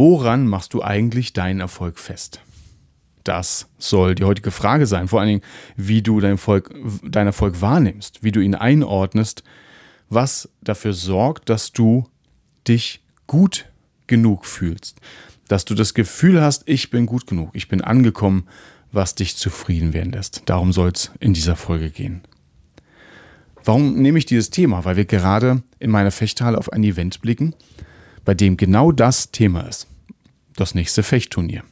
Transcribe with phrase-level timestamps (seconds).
[0.00, 2.40] Woran machst du eigentlich deinen Erfolg fest?
[3.22, 5.08] Das soll die heutige Frage sein.
[5.08, 5.42] Vor allen Dingen,
[5.76, 6.74] wie du deinen Erfolg,
[7.04, 9.44] deinen Erfolg wahrnimmst, wie du ihn einordnest,
[10.08, 12.08] was dafür sorgt, dass du
[12.66, 13.66] dich gut
[14.06, 14.96] genug fühlst.
[15.48, 18.46] Dass du das Gefühl hast, ich bin gut genug, ich bin angekommen,
[18.92, 20.44] was dich zufrieden werden lässt.
[20.46, 22.22] Darum soll es in dieser Folge gehen.
[23.66, 24.82] Warum nehme ich dieses Thema?
[24.86, 27.54] Weil wir gerade in meiner Fechthalle auf ein Event blicken,
[28.24, 29.88] bei dem genau das Thema ist.
[30.56, 31.62] Das nächste Fechtturnier.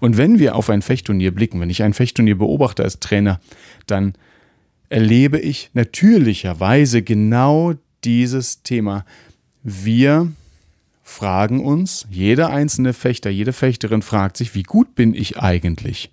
[0.00, 3.40] Und wenn wir auf ein Fechtturnier blicken, wenn ich ein Fechtturnier beobachte als Trainer,
[3.86, 4.14] dann
[4.88, 9.04] erlebe ich natürlicherweise genau dieses Thema.
[9.62, 10.32] Wir
[11.02, 16.10] fragen uns, jeder einzelne Fechter, jede Fechterin fragt sich, wie gut bin ich eigentlich?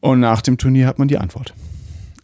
[0.00, 1.54] Und nach dem Turnier hat man die Antwort.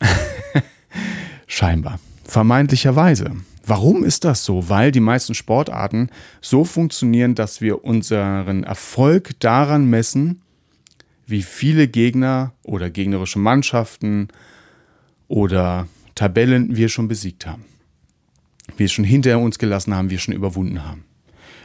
[1.47, 1.99] Scheinbar.
[2.25, 3.33] Vermeintlicherweise.
[3.67, 4.69] Warum ist das so?
[4.69, 10.43] Weil die meisten Sportarten so funktionieren, dass wir unseren Erfolg daran messen,
[11.27, 14.29] wie viele Gegner oder gegnerische Mannschaften
[15.29, 17.65] oder Tabellen wir schon besiegt haben.
[18.77, 21.05] Wir schon hinter uns gelassen haben, wir schon überwunden haben.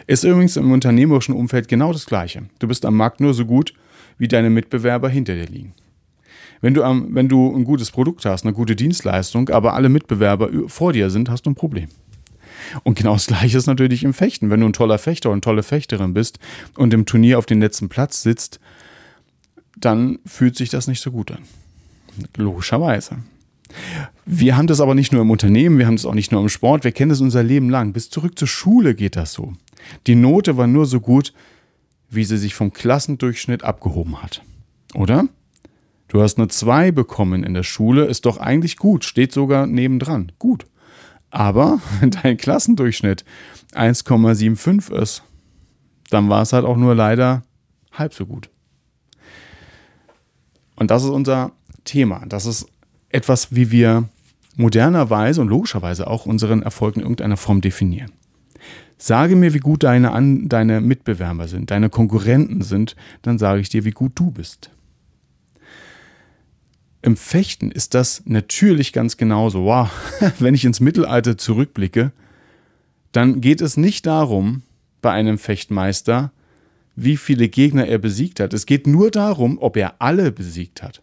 [0.07, 2.43] Ist übrigens im unternehmerischen Umfeld genau das Gleiche.
[2.59, 3.73] Du bist am Markt nur so gut,
[4.17, 5.73] wie deine Mitbewerber hinter dir liegen.
[6.61, 10.49] Wenn du, ähm, wenn du ein gutes Produkt hast, eine gute Dienstleistung, aber alle Mitbewerber
[10.67, 11.89] vor dir sind, hast du ein Problem.
[12.83, 14.49] Und genau das Gleiche ist natürlich im Fechten.
[14.49, 16.39] Wenn du ein toller Fechter und tolle Fechterin bist
[16.75, 18.59] und im Turnier auf dem letzten Platz sitzt,
[19.77, 21.43] dann fühlt sich das nicht so gut an.
[22.35, 23.17] Logischerweise.
[24.25, 26.49] Wir haben das aber nicht nur im Unternehmen, wir haben das auch nicht nur im
[26.49, 27.93] Sport, wir kennen das unser Leben lang.
[27.93, 29.53] Bis zurück zur Schule geht das so.
[30.07, 31.33] Die Note war nur so gut,
[32.09, 34.41] wie sie sich vom Klassendurchschnitt abgehoben hat.
[34.95, 35.27] Oder?
[36.09, 40.31] Du hast eine 2 bekommen in der Schule, ist doch eigentlich gut, steht sogar nebendran.
[40.39, 40.65] Gut.
[41.29, 43.23] Aber wenn dein Klassendurchschnitt
[43.73, 45.23] 1,75 ist,
[46.09, 47.43] dann war es halt auch nur leider
[47.93, 48.49] halb so gut.
[50.75, 51.51] Und das ist unser
[51.83, 52.25] Thema.
[52.27, 52.65] Das ist
[53.09, 54.09] etwas, wie wir
[54.55, 58.11] modernerweise und logischerweise auch unseren Erfolg in irgendeiner Form definieren.
[58.97, 60.11] Sage mir, wie gut deine,
[60.47, 64.71] deine Mitbewerber sind, deine Konkurrenten sind, dann sage ich dir, wie gut du bist.
[67.01, 69.65] Im Fechten ist das natürlich ganz genauso.
[69.65, 69.89] Wow,
[70.39, 72.11] wenn ich ins Mittelalter zurückblicke,
[73.11, 74.63] dann geht es nicht darum,
[75.01, 76.31] bei einem Fechtmeister,
[76.95, 78.53] wie viele Gegner er besiegt hat.
[78.53, 81.01] Es geht nur darum, ob er alle besiegt hat.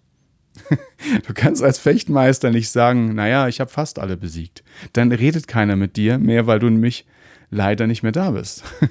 [1.26, 4.64] Du kannst als Fechtmeister nicht sagen, naja, ich habe fast alle besiegt.
[4.94, 7.06] Dann redet keiner mit dir mehr, weil du nämlich
[7.50, 8.64] leider nicht mehr da bist.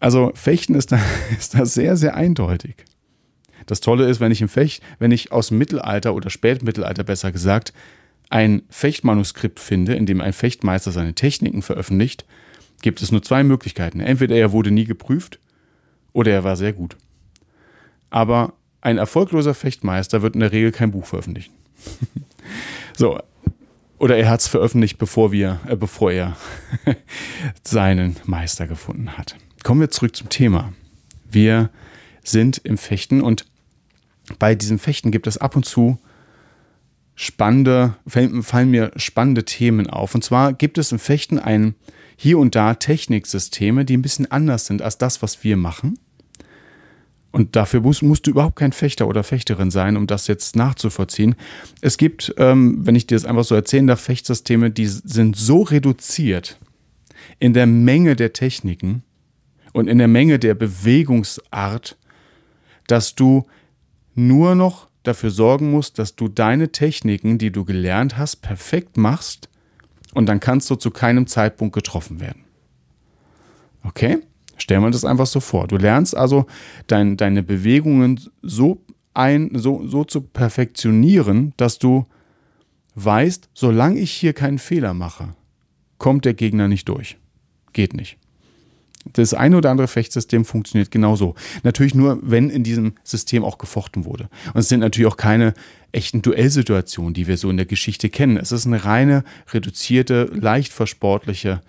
[0.00, 1.00] Also Fechten ist da,
[1.36, 2.76] ist da sehr, sehr eindeutig.
[3.68, 7.30] Das Tolle ist, wenn ich im Fecht, wenn ich aus dem Mittelalter oder Spätmittelalter besser
[7.30, 7.74] gesagt,
[8.30, 12.24] ein Fechtmanuskript finde, in dem ein Fechtmeister seine Techniken veröffentlicht,
[12.80, 14.00] gibt es nur zwei Möglichkeiten.
[14.00, 15.38] Entweder er wurde nie geprüft
[16.14, 16.96] oder er war sehr gut.
[18.08, 21.52] Aber ein erfolgloser Fechtmeister wird in der Regel kein Buch veröffentlichen.
[22.96, 23.20] so.
[23.98, 26.36] Oder er hat es veröffentlicht, bevor, wir, äh, bevor er
[27.64, 29.36] seinen Meister gefunden hat.
[29.62, 30.72] Kommen wir zurück zum Thema.
[31.28, 31.68] Wir
[32.22, 33.44] sind im Fechten und
[34.38, 35.98] bei diesem Fechten gibt es ab und zu
[37.14, 40.14] spannende, fallen mir spannende Themen auf.
[40.14, 41.74] Und zwar gibt es im Fechten ein
[42.16, 45.98] hier und da Techniksysteme, die ein bisschen anders sind als das, was wir machen.
[47.30, 51.34] Und dafür musst, musst, du überhaupt kein Fechter oder Fechterin sein, um das jetzt nachzuvollziehen.
[51.80, 55.62] Es gibt, ähm, wenn ich dir das einfach so erzählen darf, Fechtsysteme, die sind so
[55.62, 56.58] reduziert
[57.38, 59.02] in der Menge der Techniken
[59.72, 61.98] und in der Menge der Bewegungsart,
[62.86, 63.46] dass du
[64.18, 69.48] nur noch dafür sorgen musst, dass du deine Techniken, die du gelernt hast, perfekt machst
[70.12, 72.44] und dann kannst du zu keinem Zeitpunkt getroffen werden.
[73.84, 74.18] Okay?
[74.56, 75.68] Stell mir das einfach so vor.
[75.68, 76.46] Du lernst also
[76.88, 78.82] dein, deine Bewegungen so
[79.14, 82.06] ein, so, so zu perfektionieren, dass du
[82.96, 85.28] weißt, solange ich hier keinen Fehler mache,
[85.98, 87.18] kommt der Gegner nicht durch.
[87.72, 88.18] Geht nicht.
[89.12, 91.34] Das eine oder andere Fechtsystem funktioniert genauso.
[91.62, 94.28] Natürlich nur, wenn in diesem System auch gefochten wurde.
[94.52, 95.54] Und es sind natürlich auch keine
[95.92, 98.36] echten Duellsituationen, die wir so in der Geschichte kennen.
[98.36, 101.62] Es ist eine reine, reduzierte, leicht versportliche,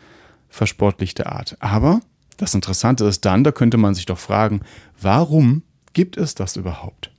[0.50, 1.56] versportlichte Art.
[1.60, 2.02] Aber
[2.40, 4.62] Das Interessante ist dann, da könnte man sich doch fragen,
[5.00, 7.12] warum gibt es das überhaupt?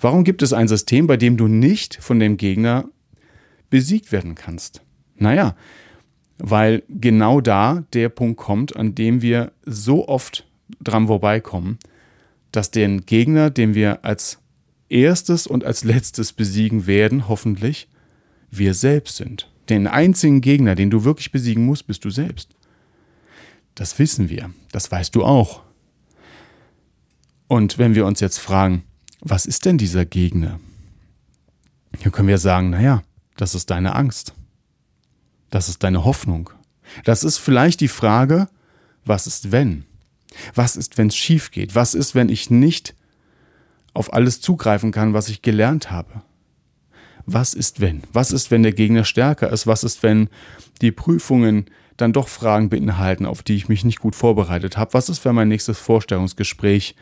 [0.00, 2.84] Warum gibt es ein System, bei dem du nicht von dem Gegner
[3.68, 4.82] besiegt werden kannst?
[5.16, 5.56] Naja,
[6.40, 10.46] weil genau da der Punkt kommt, an dem wir so oft
[10.80, 11.78] dran vorbeikommen,
[12.52, 14.38] dass den Gegner, den wir als
[14.88, 17.88] erstes und als letztes besiegen werden, hoffentlich,
[18.50, 19.50] wir selbst sind.
[19.68, 22.56] Den einzigen Gegner, den du wirklich besiegen musst, bist du selbst.
[23.74, 25.62] Das wissen wir, das weißt du auch.
[27.46, 28.82] Und wenn wir uns jetzt fragen,
[29.20, 30.58] was ist denn dieser Gegner?
[31.98, 33.02] Hier können wir sagen, naja,
[33.36, 34.34] das ist deine Angst.
[35.50, 36.50] Das ist deine Hoffnung.
[37.04, 38.48] Das ist vielleicht die Frage,
[39.04, 39.84] was ist wenn?
[40.54, 41.74] Was ist, wenn es schief geht?
[41.74, 42.94] Was ist, wenn ich nicht
[43.92, 46.22] auf alles zugreifen kann, was ich gelernt habe?
[47.26, 48.02] Was ist, wenn?
[48.12, 49.66] Was ist, wenn der Gegner stärker ist?
[49.66, 50.28] Was ist, wenn
[50.80, 51.66] die Prüfungen
[51.96, 54.94] dann doch Fragen beinhalten, auf die ich mich nicht gut vorbereitet habe?
[54.94, 56.94] Was ist, wenn mein nächstes Vorstellungsgespräch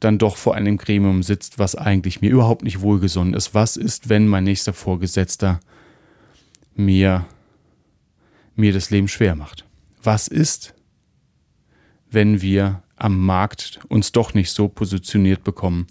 [0.00, 3.54] dann doch vor einem Gremium sitzt, was eigentlich mir überhaupt nicht wohlgesonnen ist?
[3.54, 5.60] Was ist, wenn mein nächster Vorgesetzter
[6.74, 7.26] mir,
[8.58, 9.64] mir das Leben schwer macht?
[10.02, 10.74] Was ist,
[12.10, 15.86] wenn wir am Markt uns doch nicht so positioniert bekommen,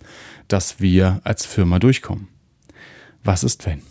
[0.47, 2.27] dass wir als Firma durchkommen?
[3.23, 3.81] Was ist wenn?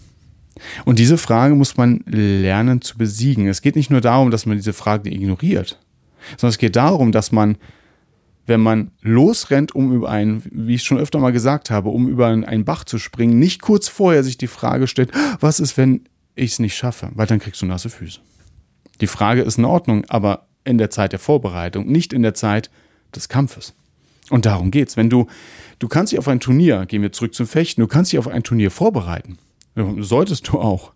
[0.85, 3.47] Und diese Frage muss man lernen zu besiegen.
[3.47, 5.79] Es geht nicht nur darum, dass man diese Frage ignoriert,
[6.31, 7.59] sondern es geht darum, dass man,
[8.47, 12.29] wenn man losrennt, um über einen, wie ich schon öfter mal gesagt habe, um über
[12.29, 16.53] einen Bach zu springen, nicht kurz vorher sich die Frage stellt, was ist, wenn ich
[16.53, 17.11] es nicht schaffe?
[17.15, 18.21] Weil dann kriegst du nasse Füße.
[19.01, 22.71] Die Frage ist in Ordnung, aber in der Zeit der Vorbereitung, nicht in der Zeit
[23.15, 23.75] des Kampfes.
[24.31, 24.97] Und darum geht's.
[24.97, 25.27] Wenn du,
[25.79, 28.29] du kannst dich auf ein Turnier, gehen wir zurück zum Fechten, du kannst dich auf
[28.29, 29.39] ein Turnier vorbereiten.
[29.99, 30.93] Solltest du auch.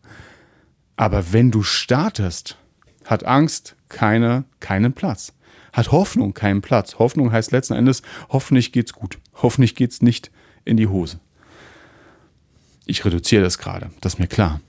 [0.97, 2.57] Aber wenn du startest,
[3.05, 5.33] hat Angst keine, keinen Platz.
[5.73, 6.99] Hat Hoffnung keinen Platz.
[6.99, 9.19] Hoffnung heißt letzten Endes, hoffentlich geht's gut.
[9.35, 10.31] Hoffentlich geht's nicht
[10.65, 11.21] in die Hose.
[12.87, 14.61] Ich reduziere das gerade, das ist mir klar.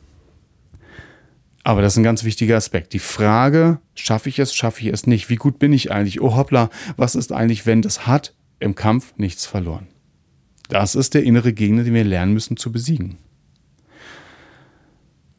[1.63, 2.93] Aber das ist ein ganz wichtiger Aspekt.
[2.93, 5.29] Die Frage, schaffe ich es, schaffe ich es nicht?
[5.29, 6.21] Wie gut bin ich eigentlich?
[6.21, 9.87] Oh hoppla, was ist eigentlich, wenn das hat im Kampf nichts verloren?
[10.69, 13.17] Das ist der innere Gegner, den wir lernen müssen zu besiegen.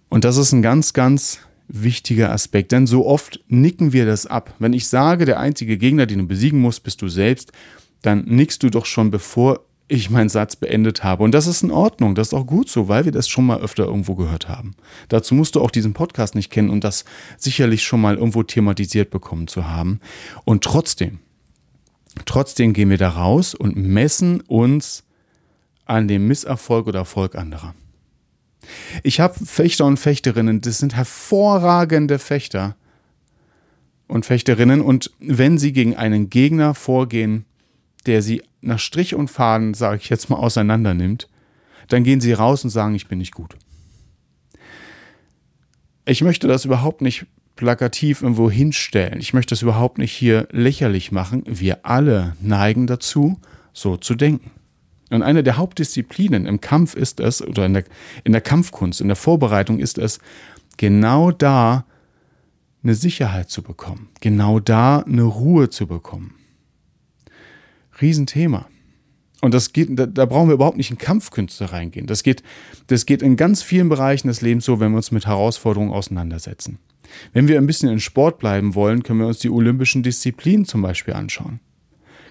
[0.08, 4.54] Und das ist ein ganz, ganz wichtiger Aspekt, denn so oft nicken wir das ab.
[4.58, 7.50] Wenn ich sage, der einzige Gegner, den du besiegen musst, bist du selbst,
[8.02, 11.22] dann nickst du doch schon, bevor ich meinen Satz beendet habe.
[11.22, 13.60] Und das ist in Ordnung, das ist auch gut so, weil wir das schon mal
[13.60, 14.74] öfter irgendwo gehört haben.
[15.08, 17.04] Dazu musst du auch diesen Podcast nicht kennen und das
[17.36, 20.00] sicherlich schon mal irgendwo thematisiert bekommen zu haben.
[20.44, 21.18] Und trotzdem,
[22.24, 25.04] trotzdem gehen wir da raus und messen uns
[25.84, 27.74] an dem Misserfolg oder Erfolg anderer.
[29.02, 32.76] Ich habe Fechter und Fechterinnen, das sind hervorragende Fechter
[34.06, 37.44] und Fechterinnen und wenn sie gegen einen Gegner vorgehen,
[38.06, 41.28] der sie nach Strich und Faden, sage ich jetzt mal, auseinander nimmt,
[41.88, 43.56] dann gehen sie raus und sagen, ich bin nicht gut.
[46.04, 47.26] Ich möchte das überhaupt nicht
[47.56, 49.20] plakativ irgendwo hinstellen.
[49.20, 51.44] Ich möchte das überhaupt nicht hier lächerlich machen.
[51.46, 53.38] Wir alle neigen dazu,
[53.72, 54.50] so zu denken.
[55.10, 57.84] Und eine der Hauptdisziplinen im Kampf ist es, oder in der,
[58.24, 60.18] in der Kampfkunst, in der Vorbereitung ist es,
[60.78, 61.84] genau da
[62.82, 66.34] eine Sicherheit zu bekommen, genau da eine Ruhe zu bekommen.
[68.00, 68.66] Riesenthema.
[69.40, 72.06] Und das geht, da, da, brauchen wir überhaupt nicht in Kampfkünste reingehen.
[72.06, 72.44] Das geht,
[72.86, 76.78] das geht in ganz vielen Bereichen des Lebens so, wenn wir uns mit Herausforderungen auseinandersetzen.
[77.32, 80.80] Wenn wir ein bisschen in Sport bleiben wollen, können wir uns die olympischen Disziplinen zum
[80.80, 81.58] Beispiel anschauen.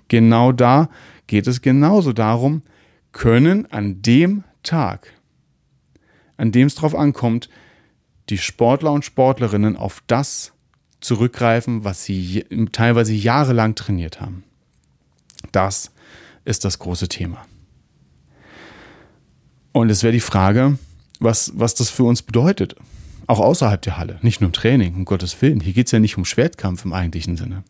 [0.08, 0.89] Genau da
[1.27, 2.63] geht es genauso darum,
[3.12, 5.13] können an dem Tag,
[6.38, 7.50] an dem es darauf ankommt,
[8.30, 10.53] die Sportler und Sportlerinnen auf das
[11.01, 14.44] zurückgreifen, was sie teilweise jahrelang trainiert haben.
[15.52, 15.92] Das
[16.46, 17.46] ist das große Thema.
[19.72, 20.78] Und es wäre die Frage,
[21.20, 22.76] was, was das für uns bedeutet.
[23.28, 25.62] Auch außerhalb der Halle, nicht nur im Training, um Gottes Willen.
[25.62, 27.64] Hier geht es ja nicht um Schwertkampf im eigentlichen Sinne.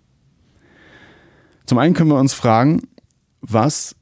[1.66, 2.88] Zum einen können wir uns fragen,
[3.42, 3.96] was,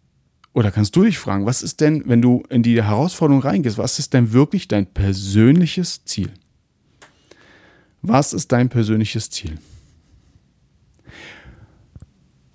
[0.54, 4.00] oder kannst du dich fragen, was ist denn, wenn du in die Herausforderung reingehst, was
[4.00, 6.32] ist denn wirklich dein persönliches Ziel?
[8.02, 9.58] Was ist dein persönliches Ziel?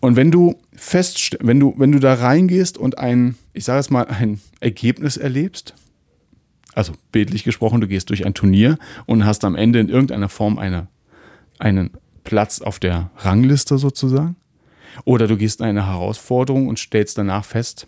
[0.04, 3.88] Und wenn du fest, wenn du, wenn du da reingehst und ein, ich sage es
[3.88, 5.72] mal, ein Ergebnis erlebst,
[6.74, 10.58] also bildlich gesprochen, du gehst durch ein Turnier und hast am Ende in irgendeiner Form
[10.58, 10.88] eine,
[11.58, 11.88] einen
[12.22, 14.36] Platz auf der Rangliste sozusagen,
[15.06, 17.86] oder du gehst in eine Herausforderung und stellst danach fest,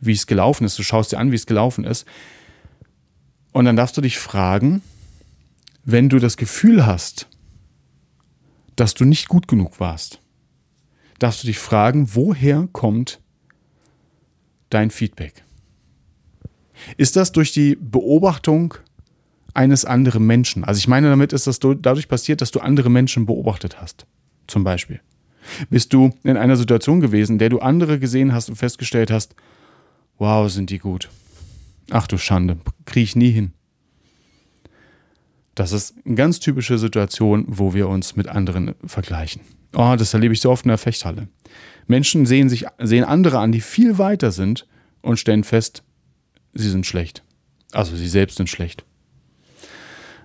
[0.00, 2.04] wie es gelaufen ist, du schaust dir an, wie es gelaufen ist,
[3.52, 4.82] und dann darfst du dich fragen,
[5.84, 7.28] wenn du das Gefühl hast,
[8.74, 10.21] dass du nicht gut genug warst,
[11.22, 13.20] darfst du dich fragen, woher kommt
[14.70, 15.44] dein Feedback?
[16.96, 18.74] Ist das durch die Beobachtung
[19.54, 20.64] eines anderen Menschen?
[20.64, 24.06] Also ich meine damit, ist das dadurch passiert, dass du andere Menschen beobachtet hast.
[24.48, 25.00] Zum Beispiel.
[25.70, 29.34] Bist du in einer Situation gewesen, in der du andere gesehen hast und festgestellt hast,
[30.18, 31.08] wow, sind die gut.
[31.90, 33.52] Ach du Schande, kriege ich nie hin.
[35.54, 39.42] Das ist eine ganz typische Situation, wo wir uns mit anderen vergleichen.
[39.74, 41.28] Oh, das erlebe ich so oft in der Fechthalle.
[41.86, 44.66] Menschen sehen sich, sehen andere an, die viel weiter sind
[45.00, 45.82] und stellen fest,
[46.52, 47.22] sie sind schlecht.
[47.72, 48.84] Also sie selbst sind schlecht.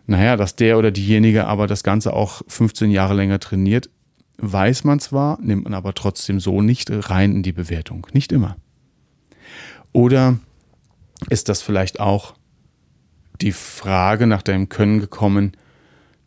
[0.05, 3.89] Naja, dass der oder diejenige aber das Ganze auch 15 Jahre länger trainiert,
[4.37, 8.07] weiß man zwar, nimmt man aber trotzdem so nicht rein in die Bewertung.
[8.13, 8.57] Nicht immer.
[9.91, 10.37] Oder
[11.29, 12.35] ist das vielleicht auch
[13.41, 15.53] die Frage nach deinem Können gekommen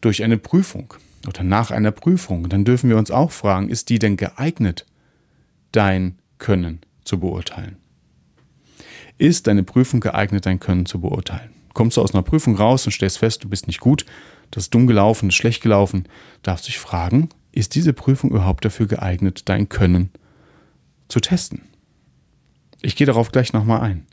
[0.00, 0.94] durch eine Prüfung
[1.26, 2.48] oder nach einer Prüfung?
[2.48, 4.86] Dann dürfen wir uns auch fragen, ist die denn geeignet,
[5.72, 7.76] dein Können zu beurteilen?
[9.18, 11.50] Ist deine Prüfung geeignet, dein Können zu beurteilen?
[11.74, 14.06] Kommst du aus einer Prüfung raus und stellst fest, du bist nicht gut,
[14.50, 16.08] das ist dumm gelaufen, das ist schlecht gelaufen,
[16.42, 20.10] darfst dich fragen, ist diese Prüfung überhaupt dafür geeignet, dein Können
[21.08, 21.62] zu testen?
[22.82, 24.06] Ich gehe darauf gleich nochmal ein.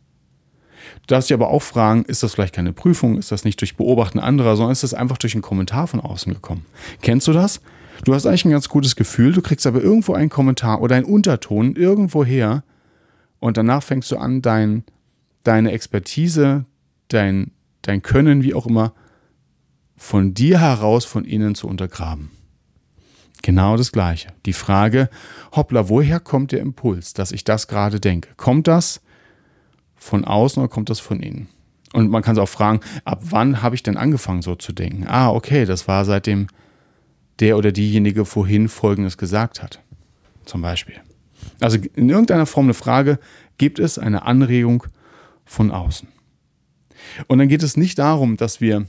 [1.01, 3.17] Du darfst dich aber auch fragen, ist das vielleicht keine Prüfung?
[3.17, 6.33] Ist das nicht durch Beobachten anderer, sondern ist das einfach durch einen Kommentar von außen
[6.33, 6.65] gekommen?
[7.01, 7.61] Kennst du das?
[8.03, 11.05] Du hast eigentlich ein ganz gutes Gefühl, du kriegst aber irgendwo einen Kommentar oder einen
[11.05, 12.63] Unterton irgendwo her
[13.39, 14.83] und danach fängst du an, dein,
[15.43, 16.65] deine Expertise,
[17.07, 17.51] dein,
[17.81, 18.93] dein Können, wie auch immer,
[19.95, 22.29] von dir heraus, von innen zu untergraben.
[23.41, 24.29] Genau das Gleiche.
[24.45, 25.09] Die Frage,
[25.55, 28.29] hoppla, woher kommt der Impuls, dass ich das gerade denke?
[28.35, 29.01] Kommt das
[29.97, 31.49] von außen oder kommt das von innen?
[31.93, 35.05] Und man kann es auch fragen, ab wann habe ich denn angefangen so zu denken?
[35.07, 36.47] Ah, okay, das war seitdem
[37.39, 39.81] der oder diejenige vorhin Folgendes gesagt hat.
[40.45, 40.95] Zum Beispiel.
[41.59, 43.19] Also in irgendeiner Form eine Frage,
[43.57, 44.83] gibt es eine Anregung
[45.45, 46.07] von außen?
[47.27, 48.85] Und dann geht es nicht darum, dass wir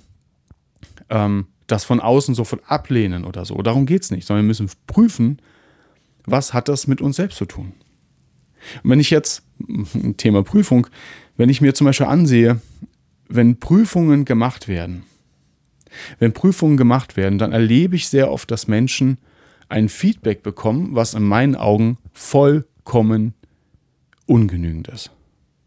[1.09, 3.61] ähm, das von außen sofort ablehnen oder so.
[3.63, 5.41] Darum geht es nicht, sondern wir müssen prüfen,
[6.25, 7.73] was hat das mit uns selbst zu tun.
[8.83, 9.43] Und wenn ich jetzt,
[10.17, 10.87] Thema Prüfung,
[11.37, 12.61] wenn ich mir zum Beispiel ansehe,
[13.29, 15.05] wenn Prüfungen gemacht werden,
[16.19, 19.19] wenn Prüfungen gemacht werden, dann erlebe ich sehr oft, dass Menschen
[19.69, 23.35] ein Feedback bekommen, was in meinen Augen vollkommen
[24.27, 25.11] ungenügend ist.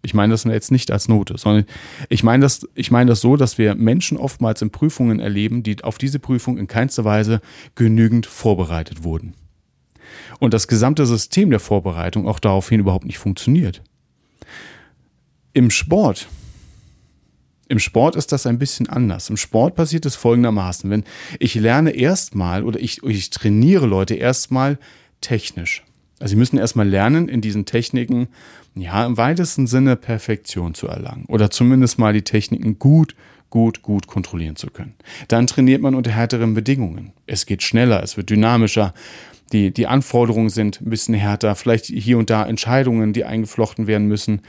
[0.03, 1.65] Ich meine das jetzt nicht als Note, sondern
[2.09, 5.83] ich meine das, ich meine das so, dass wir Menschen oftmals in Prüfungen erleben, die
[5.83, 7.39] auf diese Prüfung in keinster Weise
[7.75, 9.35] genügend vorbereitet wurden.
[10.39, 13.81] Und das gesamte System der Vorbereitung auch daraufhin überhaupt nicht funktioniert.
[15.53, 16.27] Im Sport,
[17.71, 19.29] im Sport ist das ein bisschen anders.
[19.29, 20.89] Im Sport passiert es folgendermaßen.
[20.89, 21.05] Wenn
[21.39, 24.77] ich lerne erstmal oder ich, ich trainiere Leute erstmal
[25.21, 25.83] technisch.
[26.19, 28.27] Also sie müssen erstmal lernen, in diesen Techniken,
[28.75, 31.23] ja, im weitesten Sinne Perfektion zu erlangen.
[31.29, 33.15] Oder zumindest mal die Techniken gut,
[33.51, 34.95] gut, gut kontrollieren zu können.
[35.27, 37.13] Dann trainiert man unter härteren Bedingungen.
[37.27, 38.95] Es geht schneller, es wird dynamischer.
[39.51, 44.07] Die, die Anforderungen sind ein bisschen härter, vielleicht hier und da Entscheidungen, die eingeflochten werden
[44.07, 44.41] müssen.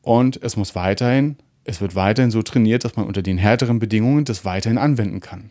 [0.00, 4.24] Und es muss weiterhin, es wird weiterhin so trainiert, dass man unter den härteren Bedingungen
[4.24, 5.50] das weiterhin anwenden kann.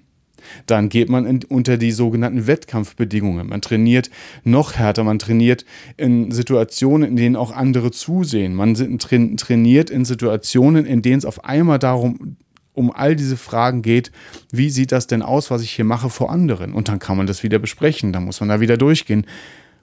[0.65, 3.47] Dann geht man in, unter die sogenannten Wettkampfbedingungen.
[3.47, 4.09] Man trainiert
[4.43, 5.65] noch härter, man trainiert
[5.97, 8.55] in Situationen, in denen auch andere zusehen.
[8.55, 12.37] Man trainiert in Situationen, in denen es auf einmal darum
[12.73, 14.11] um all diese Fragen geht,
[14.51, 16.73] wie sieht das denn aus, was ich hier mache vor anderen?
[16.73, 19.25] Und dann kann man das wieder besprechen, dann muss man da wieder durchgehen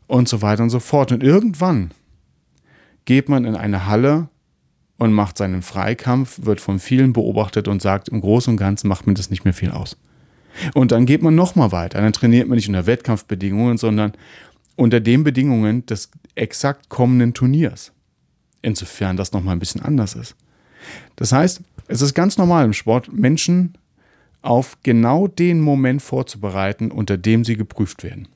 [0.06, 1.12] und so weiter und so fort.
[1.12, 1.90] Und irgendwann
[3.04, 4.28] geht man in eine Halle
[4.96, 9.06] und macht seinen Freikampf, wird von vielen beobachtet und sagt, im Großen und Ganzen macht
[9.06, 9.96] mir das nicht mehr viel aus.
[10.74, 12.00] Und dann geht man nochmal weiter.
[12.00, 14.12] Dann trainiert man nicht unter Wettkampfbedingungen, sondern
[14.76, 17.92] unter den Bedingungen des exakt kommenden Turniers.
[18.62, 20.36] Insofern das nochmal ein bisschen anders ist.
[21.16, 23.74] Das heißt, es ist ganz normal im Sport, Menschen
[24.42, 28.28] auf genau den Moment vorzubereiten, unter dem sie geprüft werden.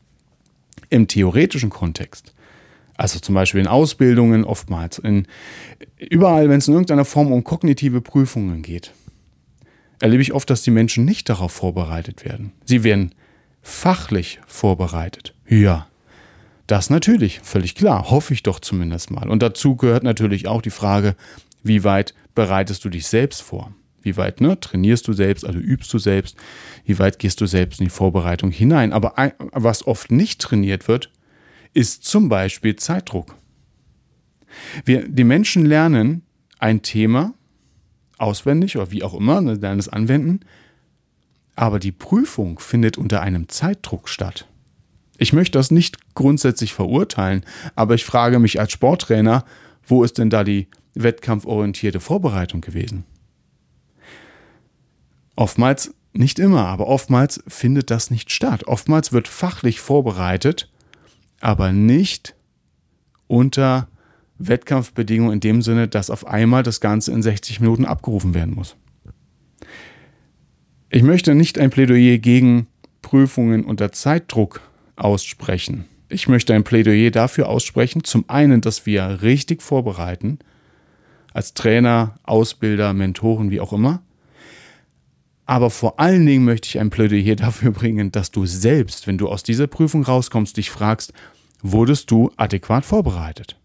[0.90, 2.34] Im theoretischen Kontext,
[2.96, 5.26] also zum Beispiel in Ausbildungen oftmals, in,
[5.98, 8.92] überall, wenn es in irgendeiner Form um kognitive Prüfungen geht,
[10.02, 12.52] erlebe ich oft, dass die Menschen nicht darauf vorbereitet werden.
[12.64, 13.14] Sie werden
[13.62, 15.34] fachlich vorbereitet.
[15.46, 15.86] Ja,
[16.66, 19.30] das natürlich, völlig klar, hoffe ich doch zumindest mal.
[19.30, 21.14] Und dazu gehört natürlich auch die Frage,
[21.62, 23.72] wie weit bereitest du dich selbst vor?
[24.00, 26.36] Wie weit ne, trainierst du selbst, also übst du selbst?
[26.84, 28.92] Wie weit gehst du selbst in die Vorbereitung hinein?
[28.92, 29.14] Aber
[29.52, 31.12] was oft nicht trainiert wird,
[31.74, 33.36] ist zum Beispiel Zeitdruck.
[34.84, 36.22] Wir, die Menschen lernen
[36.58, 37.34] ein Thema
[38.22, 40.40] auswendig oder wie auch immer, ne, lernen es anwenden.
[41.54, 44.46] Aber die Prüfung findet unter einem Zeitdruck statt.
[45.18, 49.44] Ich möchte das nicht grundsätzlich verurteilen, aber ich frage mich als Sporttrainer,
[49.86, 53.04] wo ist denn da die wettkampforientierte Vorbereitung gewesen?
[55.36, 58.66] Oftmals, nicht immer, aber oftmals findet das nicht statt.
[58.66, 60.70] Oftmals wird fachlich vorbereitet,
[61.40, 62.34] aber nicht
[63.28, 63.88] unter
[64.48, 68.76] Wettkampfbedingungen in dem Sinne, dass auf einmal das Ganze in 60 Minuten abgerufen werden muss.
[70.90, 72.66] Ich möchte nicht ein Plädoyer gegen
[73.00, 74.60] Prüfungen unter Zeitdruck
[74.96, 75.86] aussprechen.
[76.08, 80.38] Ich möchte ein Plädoyer dafür aussprechen, zum einen, dass wir richtig vorbereiten,
[81.32, 84.02] als Trainer, Ausbilder, Mentoren, wie auch immer.
[85.46, 89.28] Aber vor allen Dingen möchte ich ein Plädoyer dafür bringen, dass du selbst, wenn du
[89.28, 91.12] aus dieser Prüfung rauskommst, dich fragst,
[91.62, 93.56] wurdest du adäquat vorbereitet?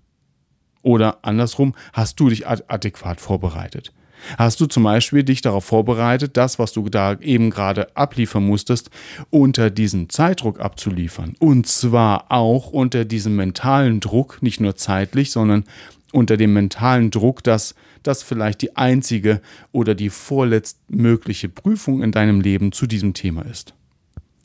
[0.87, 3.91] Oder andersrum, hast du dich adäquat vorbereitet?
[4.37, 8.89] Hast du zum Beispiel dich darauf vorbereitet, das, was du da eben gerade abliefern musstest,
[9.29, 11.35] unter diesem Zeitdruck abzuliefern?
[11.39, 15.65] Und zwar auch unter diesem mentalen Druck, nicht nur zeitlich, sondern
[16.13, 19.41] unter dem mentalen Druck, dass das vielleicht die einzige
[19.73, 23.73] oder die vorletztmögliche Prüfung in deinem Leben zu diesem Thema ist.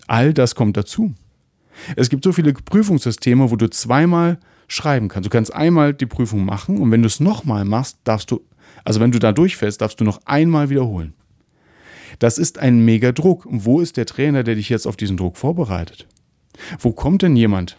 [0.09, 1.15] All das kommt dazu.
[1.95, 4.39] Es gibt so viele Prüfungssysteme, wo du zweimal
[4.73, 5.27] schreiben kannst.
[5.27, 8.41] Du kannst einmal die Prüfung machen und wenn du es nochmal machst, darfst du,
[8.85, 11.15] also wenn du da durchfällst, darfst du noch einmal wiederholen.
[12.19, 13.47] Das ist ein mega Druck.
[13.47, 16.07] Und wo ist der Trainer, der dich jetzt auf diesen Druck vorbereitet?
[16.79, 17.77] Wo kommt denn jemand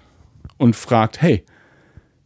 [0.57, 1.43] und fragt, hey,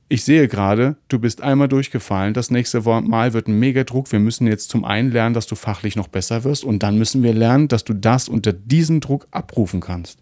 [0.10, 4.12] ich sehe gerade, du bist einmal durchgefallen, das nächste Mal wird ein Megadruck.
[4.12, 7.24] Wir müssen jetzt zum einen lernen, dass du fachlich noch besser wirst und dann müssen
[7.24, 10.20] wir lernen, dass du das unter diesem Druck abrufen kannst.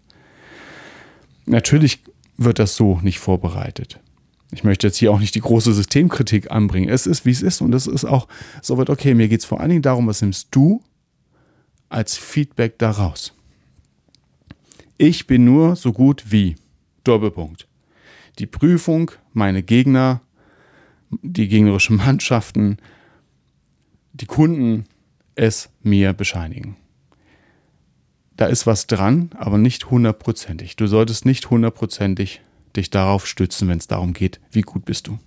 [1.46, 2.02] Natürlich
[2.36, 4.00] wird das so nicht vorbereitet.
[4.52, 6.88] Ich möchte jetzt hier auch nicht die große Systemkritik anbringen.
[6.88, 8.28] Es ist, wie es ist und es ist auch
[8.62, 9.14] so weit okay.
[9.14, 10.82] Mir geht es vor allen Dingen darum, was nimmst du
[11.88, 13.34] als Feedback daraus?
[14.98, 16.56] Ich bin nur so gut wie.
[17.04, 17.68] Doppelpunkt.
[18.38, 20.20] Die Prüfung, meine Gegner,
[21.22, 22.78] die gegnerischen Mannschaften,
[24.12, 24.86] die Kunden
[25.34, 26.76] es mir bescheinigen
[28.36, 30.76] da ist was dran, aber nicht hundertprozentig.
[30.76, 32.42] Du solltest nicht hundertprozentig
[32.76, 35.18] dich darauf stützen, wenn es darum geht, wie gut bist du.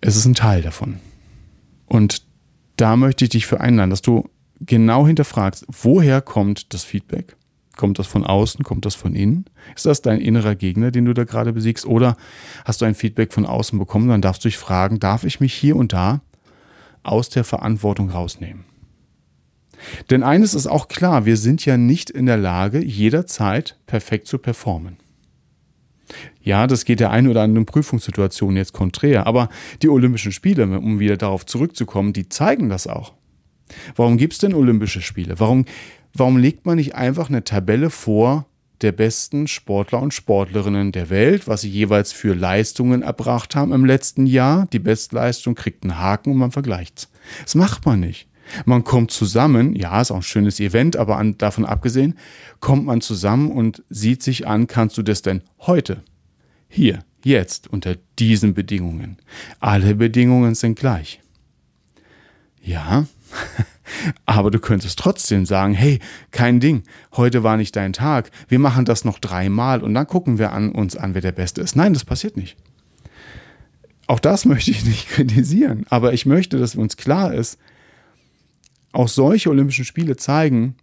[0.00, 0.98] Es ist ein Teil davon.
[1.86, 2.26] Und
[2.76, 4.28] da möchte ich dich für einladen, dass du
[4.60, 7.36] genau hinterfragst, woher kommt das Feedback?
[7.76, 8.64] Kommt das von außen?
[8.64, 9.46] Kommt das von innen?
[9.74, 11.86] Ist das dein innerer Gegner, den du da gerade besiegst?
[11.86, 12.16] Oder
[12.64, 14.08] hast du ein Feedback von außen bekommen?
[14.08, 16.20] Dann darfst du dich fragen, darf ich mich hier und da
[17.02, 18.64] aus der Verantwortung rausnehmen?
[20.10, 24.38] Denn eines ist auch klar, wir sind ja nicht in der Lage, jederzeit perfekt zu
[24.38, 24.96] performen.
[26.42, 29.48] Ja, das geht der einen oder anderen Prüfungssituation jetzt konträr, aber
[29.82, 33.12] die Olympischen Spiele, um wieder darauf zurückzukommen, die zeigen das auch.
[33.96, 35.38] Warum gibt es denn Olympische Spiele?
[35.38, 35.64] Warum,
[36.14, 38.46] warum legt man nicht einfach eine Tabelle vor
[38.82, 43.84] der besten Sportler und Sportlerinnen der Welt, was sie jeweils für Leistungen erbracht haben im
[43.84, 44.66] letzten Jahr?
[44.72, 47.08] Die Bestleistung kriegt einen Haken und man vergleicht's.
[47.44, 48.28] Das macht man nicht.
[48.64, 52.18] Man kommt zusammen, ja, ist auch ein schönes Event, aber an, davon abgesehen,
[52.60, 56.02] kommt man zusammen und sieht sich an, kannst du das denn heute,
[56.68, 59.18] hier, jetzt, unter diesen Bedingungen?
[59.60, 61.20] Alle Bedingungen sind gleich.
[62.62, 63.06] Ja,
[64.26, 65.98] aber du könntest trotzdem sagen, hey,
[66.30, 66.84] kein Ding,
[67.16, 70.72] heute war nicht dein Tag, wir machen das noch dreimal und dann gucken wir an,
[70.72, 71.76] uns an, wer der Beste ist.
[71.76, 72.56] Nein, das passiert nicht.
[74.06, 77.58] Auch das möchte ich nicht kritisieren, aber ich möchte, dass uns klar ist,
[78.92, 80.76] auch solche Olympischen Spiele zeigen,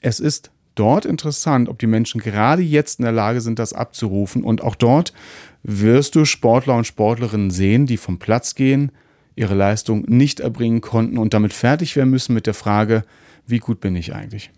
[0.00, 4.44] es ist dort interessant, ob die Menschen gerade jetzt in der Lage sind, das abzurufen.
[4.44, 5.12] Und auch dort
[5.62, 8.92] wirst du Sportler und Sportlerinnen sehen, die vom Platz gehen,
[9.36, 13.04] ihre Leistung nicht erbringen konnten und damit fertig werden müssen mit der Frage,
[13.46, 14.50] wie gut bin ich eigentlich?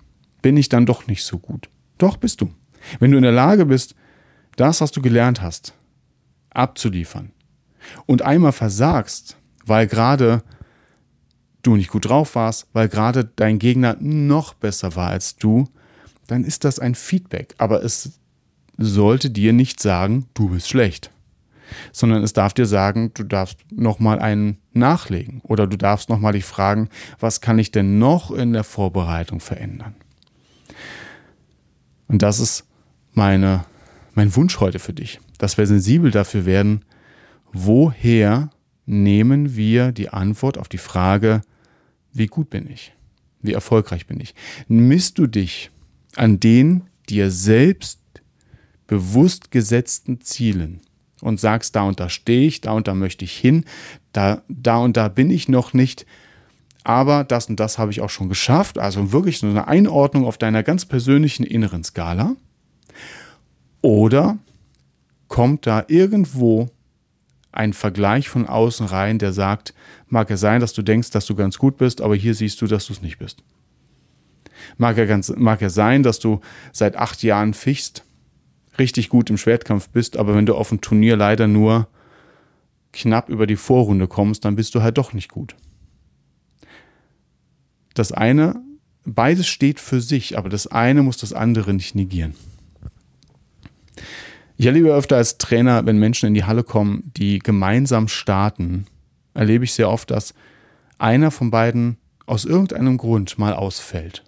[0.43, 1.69] Bin ich dann doch nicht so gut?
[1.99, 2.51] Doch bist du.
[2.99, 3.95] Wenn du in der Lage bist,
[4.57, 5.75] das, was du gelernt hast,
[6.51, 7.33] abzuliefern
[8.07, 10.43] und einmal versagst, weil gerade
[11.67, 15.69] du nicht gut drauf warst, weil gerade dein Gegner noch besser war als du,
[16.27, 17.55] dann ist das ein Feedback.
[17.59, 18.19] Aber es
[18.79, 21.11] sollte dir nicht sagen, du bist schlecht.
[21.93, 25.41] Sondern es darf dir sagen, du darfst nochmal einen nachlegen.
[25.43, 29.95] Oder du darfst nochmal dich fragen, was kann ich denn noch in der Vorbereitung verändern?
[32.09, 32.65] Und das ist
[33.15, 33.65] meine,
[34.15, 36.85] mein Wunsch heute für dich, dass wir sensibel dafür werden,
[37.53, 38.51] woher
[38.85, 41.43] nehmen wir die Antwort auf die Frage,
[42.17, 42.93] wie gut bin ich?
[43.43, 44.35] Wie erfolgreich bin ich?
[44.69, 45.71] Misst du dich
[46.17, 48.01] an den dir selbst
[48.87, 50.81] bewusst gesetzten Zielen
[51.21, 53.65] und sagst, da und da stehe ich, da und da möchte ich hin,
[54.13, 56.07] da, da und da bin ich noch nicht,
[56.85, 58.79] aber das und das habe ich auch schon geschafft.
[58.79, 62.37] Also wirklich so eine Einordnung auf deiner ganz persönlichen inneren Skala.
[63.83, 64.39] Oder
[65.27, 66.71] kommt da irgendwo
[67.57, 69.73] ein Vergleich von außen rein, der sagt,
[70.09, 72.67] mag es sein, dass du denkst, dass du ganz gut bist, aber hier siehst du,
[72.67, 73.43] dass du es nicht bist.
[74.77, 76.41] Mag ja, ganz, mag ja sein, dass du
[76.73, 78.05] seit acht Jahren fichst,
[78.79, 81.89] richtig gut im Schwertkampf bist, aber wenn du auf ein Turnier leider nur
[82.93, 85.57] knapp über die Vorrunde kommst, dann bist du halt doch nicht gut.
[87.95, 88.63] Das eine,
[89.05, 92.35] beides steht für sich, aber das eine muss das andere nicht negieren.
[94.57, 98.87] Ich erlebe öfter als Trainer, wenn Menschen in die Halle kommen, die gemeinsam starten,
[99.35, 100.35] erlebe ich sehr oft, dass
[100.99, 104.25] einer von beiden aus irgendeinem Grund mal ausfällt.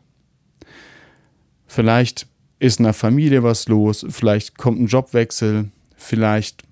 [1.67, 2.27] Vielleicht
[2.59, 6.65] ist in der Familie was los, vielleicht kommt ein Jobwechsel, vielleicht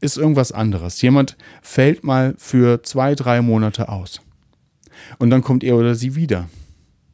[0.00, 1.00] ist irgendwas anderes.
[1.00, 4.20] Jemand fällt mal für zwei, drei Monate aus.
[5.18, 6.48] Und dann kommt er oder sie wieder.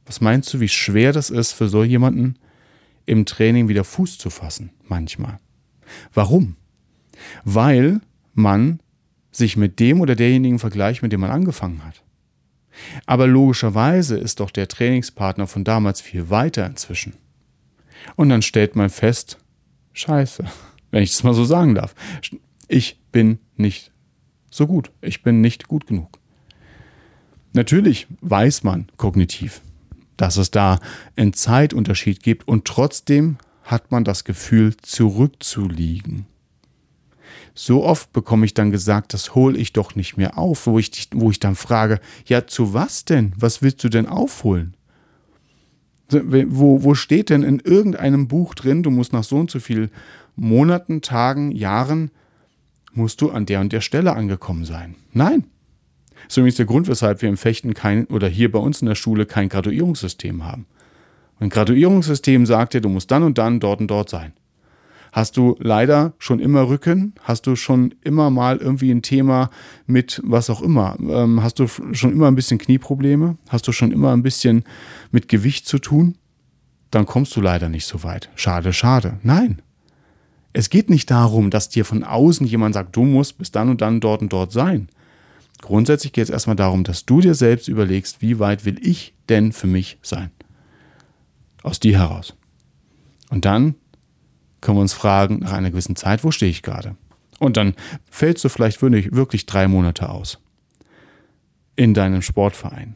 [0.06, 2.36] Was meinst du, wie schwer das ist für so jemanden,
[3.06, 4.70] im Training wieder Fuß zu fassen?
[4.86, 5.38] Manchmal.
[6.12, 6.56] Warum?
[7.44, 8.00] Weil
[8.34, 8.80] man
[9.30, 12.02] sich mit dem oder derjenigen vergleicht, mit dem man angefangen hat.
[13.06, 17.14] Aber logischerweise ist doch der Trainingspartner von damals viel weiter inzwischen.
[18.16, 19.38] Und dann stellt man fest,
[19.92, 20.44] scheiße,
[20.90, 21.94] wenn ich das mal so sagen darf,
[22.68, 23.92] ich bin nicht
[24.50, 26.18] so gut, ich bin nicht gut genug.
[27.52, 29.60] Natürlich weiß man kognitiv,
[30.16, 30.80] dass es da
[31.16, 36.26] einen Zeitunterschied gibt und trotzdem hat man das Gefühl, zurückzuliegen.
[37.54, 41.08] So oft bekomme ich dann gesagt, das hole ich doch nicht mehr auf, wo ich,
[41.12, 43.32] wo ich dann frage, ja, zu was denn?
[43.36, 44.76] Was willst du denn aufholen?
[46.10, 49.90] Wo, wo steht denn in irgendeinem Buch drin, du musst nach so und so viel
[50.36, 52.10] Monaten, Tagen, Jahren,
[52.92, 54.96] musst du an der und der Stelle angekommen sein?
[55.12, 55.44] Nein.
[56.28, 58.94] So ist der Grund, weshalb wir im Fechten kein, oder hier bei uns in der
[58.94, 60.66] Schule kein Graduierungssystem haben.
[61.40, 64.32] Ein Graduierungssystem sagt dir, du musst dann und dann dort und dort sein.
[65.14, 67.14] Hast du leider schon immer Rücken?
[67.22, 69.48] Hast du schon immer mal irgendwie ein Thema
[69.86, 70.96] mit was auch immer?
[71.00, 73.36] Ähm, hast du schon immer ein bisschen Knieprobleme?
[73.48, 74.64] Hast du schon immer ein bisschen
[75.12, 76.16] mit Gewicht zu tun?
[76.90, 78.28] Dann kommst du leider nicht so weit.
[78.34, 79.18] Schade, schade.
[79.22, 79.62] Nein.
[80.52, 83.82] Es geht nicht darum, dass dir von außen jemand sagt, du musst bis dann und
[83.82, 84.88] dann dort und dort sein.
[85.60, 89.52] Grundsätzlich geht es erstmal darum, dass du dir selbst überlegst, wie weit will ich denn
[89.52, 90.30] für mich sein?
[91.64, 92.34] Aus dir heraus.
[93.30, 93.74] Und dann
[94.60, 96.94] können wir uns fragen, nach einer gewissen Zeit, wo stehe ich gerade?
[97.40, 97.74] Und dann
[98.08, 100.38] fällst du vielleicht wirklich, drei Monate aus.
[101.74, 102.94] In deinem Sportverein.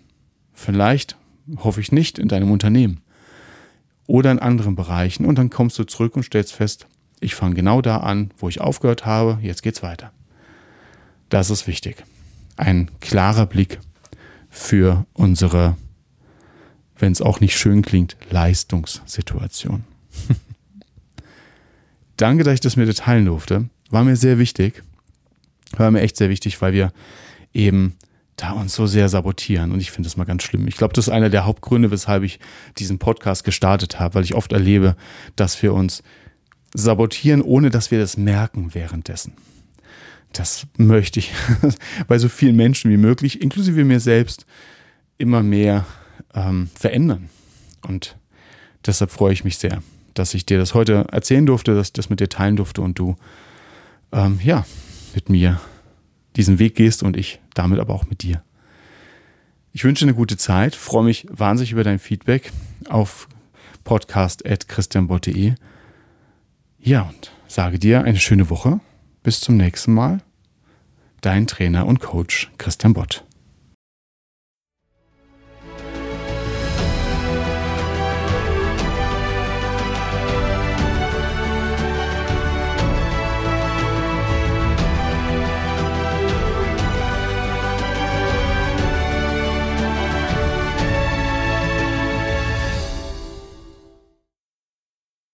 [0.52, 1.16] Vielleicht,
[1.56, 3.00] hoffe ich nicht, in deinem Unternehmen.
[4.06, 5.26] Oder in anderen Bereichen.
[5.26, 6.86] Und dann kommst du zurück und stellst fest,
[7.20, 10.12] ich fange genau da an, wo ich aufgehört habe, jetzt geht's weiter.
[11.30, 12.04] Das ist wichtig.
[12.56, 13.80] Ein klarer Blick
[14.50, 15.76] für unsere
[16.98, 19.84] wenn es auch nicht schön klingt, Leistungssituation.
[22.16, 23.68] Danke, dass ich das mit dir teilen durfte.
[23.90, 24.82] War mir sehr wichtig.
[25.76, 26.92] War mir echt sehr wichtig, weil wir
[27.52, 27.94] eben
[28.36, 29.72] da uns so sehr sabotieren.
[29.72, 30.66] Und ich finde das mal ganz schlimm.
[30.68, 32.38] Ich glaube, das ist einer der Hauptgründe, weshalb ich
[32.78, 34.96] diesen Podcast gestartet habe, weil ich oft erlebe,
[35.36, 36.02] dass wir uns
[36.74, 39.32] sabotieren, ohne dass wir das merken währenddessen.
[40.32, 41.32] Das möchte ich
[42.08, 44.46] bei so vielen Menschen wie möglich, inklusive mir selbst,
[45.16, 45.86] immer mehr
[46.34, 47.28] ähm, verändern.
[47.86, 48.16] Und
[48.86, 49.82] deshalb freue ich mich sehr,
[50.14, 52.98] dass ich dir das heute erzählen durfte, dass ich das mit dir teilen durfte und
[52.98, 53.16] du
[54.12, 54.66] ähm, ja
[55.14, 55.60] mit mir
[56.36, 58.42] diesen Weg gehst und ich damit aber auch mit dir.
[59.72, 62.52] Ich wünsche eine gute Zeit, freue mich wahnsinnig über dein Feedback
[62.88, 63.28] auf
[63.84, 65.54] podcast.christianbott.de.
[66.80, 68.80] Ja, und sage dir eine schöne Woche.
[69.22, 70.18] Bis zum nächsten Mal.
[71.20, 73.27] Dein Trainer und Coach Christian Bott.